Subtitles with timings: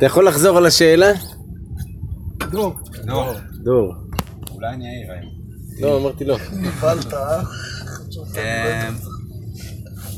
[0.00, 1.12] אתה יכול לחזור על השאלה?
[2.50, 3.32] דור, דור.
[3.62, 3.94] דור.
[4.50, 5.32] אולי אני אעיר היום.
[5.80, 6.38] לא, אמרתי לא.
[6.52, 7.40] נפלת, אה?
[8.34, 8.94] אמ,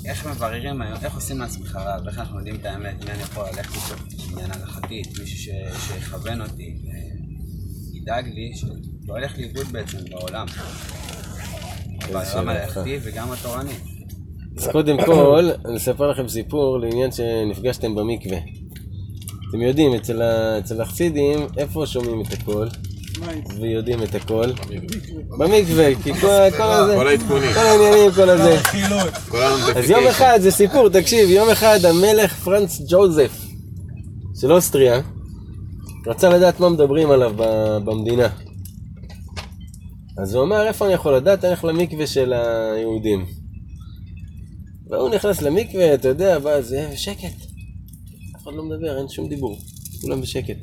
[0.07, 3.45] איך מבררים היום, איך עושים לעצמך רב, איך אנחנו יודעים את האמת, מי אני יכול
[3.47, 5.53] ללכת איתו, עניין הלכתית, מישהו
[5.89, 6.99] שיכוון אותי, אה,
[7.93, 10.47] ידאג לי, שלא ילך לאיבוד בעצם בעולם.
[12.13, 13.75] בעולם הלכתי וגם התורני.
[14.59, 18.39] אז קודם כל, אני אספר לכם סיפור לעניין שנפגשתם במקווה.
[19.53, 20.59] אתם יודעים, אצל, ה...
[20.59, 22.67] אצל החסידים, איפה שומעים את הכל?
[23.61, 24.51] ויודעים את הכל?
[25.39, 26.97] במקווה, כי כל, כל הזה,
[27.55, 28.59] כל העניינים, כל הזה.
[29.77, 29.91] אז.
[29.91, 33.41] יום אחד, זה סיפור, תקשיב, יום אחד המלך פרנץ ג'וזף
[34.41, 35.01] של אוסטריה
[36.07, 38.29] רצה לדעת מה מדברים עליו ב- במדינה.
[40.19, 41.45] אז הוא אמר, איפה אני יכול לדעת?
[41.45, 43.27] אני הולך למקווה של היהודים.
[44.91, 47.52] והוא נכנס למקווה, אתה יודע, בא זה, שקט.
[48.43, 49.59] אחד לא מדבר, אין שום דיבור.
[50.01, 50.57] כולם בשקט.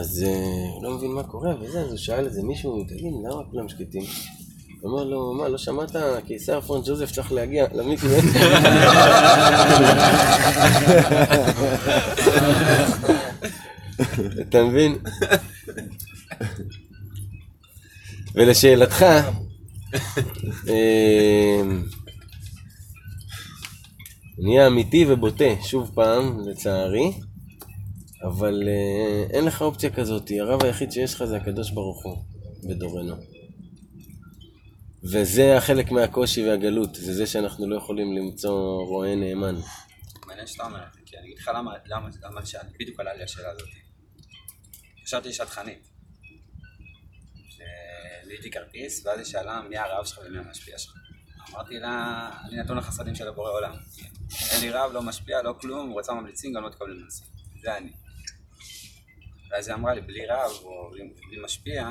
[0.00, 3.42] אז אה, הוא לא מבין מה קורה וזה, אז הוא שאל איזה מישהו, תגיד, למה
[3.50, 4.02] כולם שקטים?
[4.80, 5.96] הוא אומר לו, מה, לא שמעת?
[6.26, 8.18] קיסר פרנס ג'וזף צריך להגיע למקווה.
[14.40, 14.98] אתה מבין?
[18.34, 19.06] ולשאלתך,
[20.68, 21.82] אמ,
[24.42, 27.12] נהיה אמיתי ובוטה, שוב פעם, לצערי,
[28.22, 32.24] אבל אה, אין לך אופציה כזאת, הרב היחיד שיש לך זה הקדוש ברוך הוא
[32.68, 33.16] בדורנו.
[35.12, 39.54] וזה החלק מהקושי והגלות, זה זה שאנחנו לא יכולים למצוא רועה נאמן.
[40.26, 43.14] מעניין שאתה אומר את זה, כי אני אגיד לך למה, למה, למה שאלתי, בדיוק עלה
[43.14, 43.68] לי השאלה הזאת.
[45.04, 45.88] חשבתי שהיא שטחנית.
[48.24, 50.92] ליהיתי כרטיס, ואז היא שאלה מי הרב שלך ומי המשפיע שלך.
[51.50, 53.72] אמרתי לה, אני נתון לחסדים של הבורא עולם.
[54.50, 57.26] אין לי רב, לא משפיע, לא כלום, הוא רצה ממליצים, גם לא תקבלי ממליצים.
[57.62, 57.92] זה אני.
[59.50, 61.88] ואז היא אמרה לי, בלי רב או בלי, משפיע,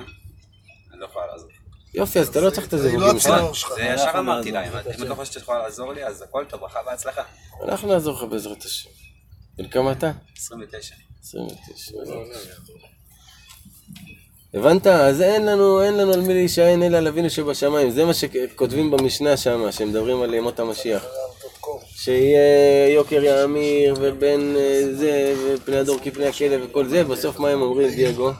[0.91, 1.49] אני לא יכולה לעזור.
[1.93, 3.55] יופי, אז אתה לא צריך את זה לא הזיווגים שלך.
[3.55, 3.73] שלך.
[3.75, 6.21] זה ישר אמרתי לה, אם את אם את לא חושבת שאת יכולה לעזור לי, אז
[6.21, 7.21] הכל טוב, ברכה והצלחה.
[7.63, 8.89] אנחנו נעזור לך בעזרת השם.
[9.57, 10.11] בן כמה אתה?
[10.37, 10.95] 29.
[11.21, 11.93] 29.
[14.53, 14.87] הבנת?
[14.87, 17.89] אז אין לנו, אין לנו על מי להישען אלא על אבינו שבשמיים.
[17.91, 21.05] זה מה שכותבים במשנה שם, שמדברים על ימות המשיח.
[21.95, 27.61] שיהיה יוקר יאמיר, ובן אה, זה, ופני הדור כפני הכלב וכל זה, בסוף מה הם
[27.61, 28.31] אומרים, דייגו?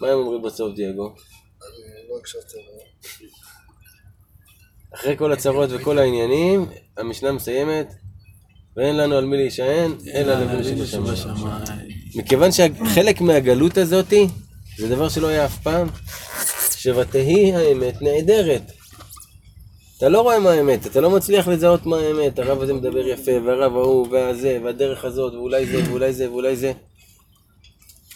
[0.00, 1.14] מה הם אומרים בסוף, דייגו?
[4.94, 7.92] אחרי כל הצרות וכל העניינים, המשנה מסיימת,
[8.76, 11.34] ואין לנו על מי להישען, אלא על אבינו שבשמיים.
[12.14, 14.28] מכיוון שחלק מהגלות הזאתי,
[14.78, 15.88] זה דבר שלא היה אף פעם,
[16.76, 18.72] שוותהי האמת נעדרת.
[19.98, 23.32] אתה לא רואה מה האמת, אתה לא מצליח לזהות מה האמת, הרב הזה מדבר יפה,
[23.46, 26.72] והרב ההוא, והזה, והדרך הזאת, ואולי זה, ואולי זה, ואולי זה.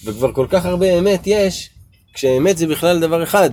[0.05, 1.71] וכבר כל כך הרבה אמת יש,
[2.15, 3.51] כשאמת זה בכלל דבר אחד.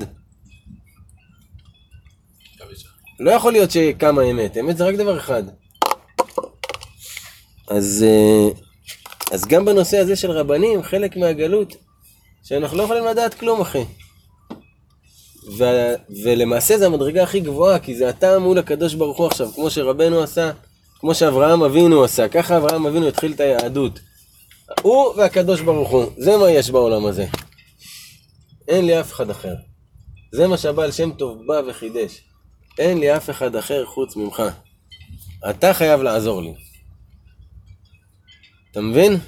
[3.19, 5.43] לא יכול להיות שכמה אמת, אמת זה רק דבר אחד.
[7.67, 8.49] אז, אה,
[9.31, 11.84] אז גם בנושא הזה של רבנים, חלק מהגלות,
[12.47, 13.83] שאנחנו לא יכולים לדעת כלום, אחי.
[15.57, 15.63] ו,
[16.23, 20.23] ולמעשה זה המדרגה הכי גבוהה, כי זה אתה מול הקדוש ברוך הוא עכשיו, כמו שרבנו
[20.23, 20.51] עשה,
[20.99, 23.99] כמו שאברהם אבינו עשה, ככה אברהם אבינו התחיל את היהדות.
[24.81, 27.27] הוא והקדוש ברוך הוא, זה מה יש בעולם הזה.
[28.67, 29.55] אין לי אף אחד אחר.
[30.31, 32.21] זה מה שהבעל שם טוב בא וחידש.
[32.79, 34.43] אין לי אף אחד אחר חוץ ממך.
[35.49, 36.53] אתה חייב לעזור לי.
[38.71, 39.19] אתה מבין?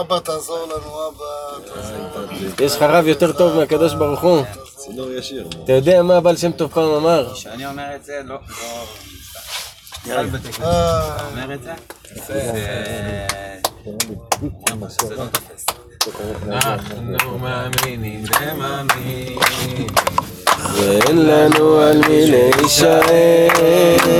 [0.00, 1.24] אבא, תעזור לנו, אבא.
[1.66, 2.64] תעזור.
[2.66, 4.44] יש לך רב יותר טוב מהקדוש ברוך הוא.
[4.76, 5.48] צינור ישיר.
[5.64, 7.34] אתה יודע מה הבעל שם טוב פעם אמר?
[7.34, 8.36] כשאני אומר את זה, לא...
[10.06, 10.22] לא...
[10.22, 10.60] בטקס.
[10.60, 11.72] אה, אתה אומר את זה?
[15.16, 15.66] לא תופס.
[16.46, 19.38] אנחנו מאמינים ומאמינים.
[20.74, 24.14] ואין לנו על מי להישען.